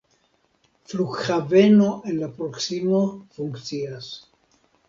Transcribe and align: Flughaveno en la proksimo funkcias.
Flughaveno 0.93 1.91
en 2.13 2.19
la 2.23 2.31
proksimo 2.39 3.05
funkcias. 3.37 4.13